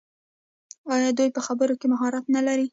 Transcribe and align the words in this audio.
آیا 0.95 1.09
دوی 1.17 1.29
په 1.35 1.41
خبرو 1.47 1.75
کې 1.79 1.87
مهارت 1.93 2.25
نلري؟ 2.35 2.65